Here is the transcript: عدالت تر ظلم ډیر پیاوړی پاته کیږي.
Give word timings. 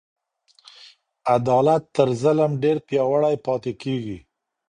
عدالت 1.35 1.83
تر 1.95 2.07
ظلم 2.21 2.51
ډیر 2.63 2.77
پیاوړی 2.87 3.35
پاته 3.45 3.71
کیږي. 3.81 4.17